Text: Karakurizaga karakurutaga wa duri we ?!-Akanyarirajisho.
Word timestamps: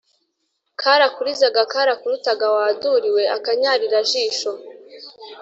Karakurizaga 0.81 1.61
karakurutaga 1.71 2.47
wa 2.55 2.65
duri 2.81 3.09
we 3.15 3.23
?!-Akanyarirajisho. 3.27 4.51